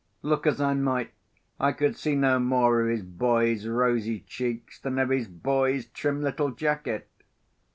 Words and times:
Look 0.23 0.47
as 0.47 0.59
I 0.59 0.73
might, 0.73 1.11
I 1.59 1.73
could 1.73 1.95
see 1.95 2.15
no 2.15 2.39
more 2.39 2.81
of 2.81 2.89
his 2.89 3.03
boy's 3.03 3.67
rosy 3.67 4.21
cheeks 4.21 4.79
than 4.79 4.97
of 4.97 5.09
his 5.11 5.27
boy's 5.27 5.85
trim 5.85 6.23
little 6.23 6.49
jacket. 6.49 7.07